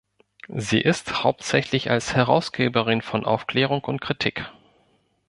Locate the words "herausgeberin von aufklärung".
2.15-3.83